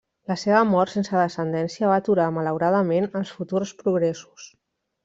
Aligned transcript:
La 0.29 0.35
seva 0.43 0.61
mort 0.69 0.93
sense 0.93 1.13
descendència 1.19 1.91
va 1.93 2.01
aturar 2.05 2.27
malauradament 2.39 3.09
els 3.21 3.39
futurs 3.39 3.79
progressos. 3.85 4.53